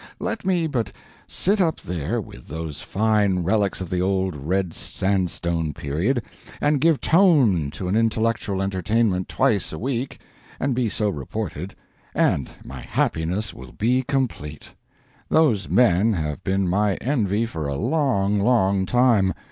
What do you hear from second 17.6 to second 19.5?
a long, long time.